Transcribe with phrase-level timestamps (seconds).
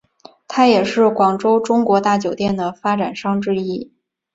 [0.47, 3.93] 他也是广州中国大酒店的发展商之一。